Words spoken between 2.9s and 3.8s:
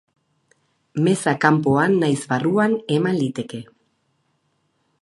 eman liteke.